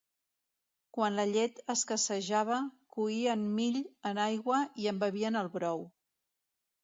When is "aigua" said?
4.23-4.63